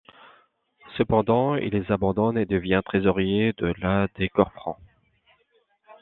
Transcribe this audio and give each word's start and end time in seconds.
Cependant, 0.97 1.53
il 1.53 1.73
les 1.73 1.91
abandonne 1.91 2.35
et 2.35 2.47
devient 2.47 2.81
trésorier 2.83 3.53
de 3.59 3.71
la 3.77 4.07
des 4.17 4.29
Corps 4.29 4.51
francs. 4.53 4.79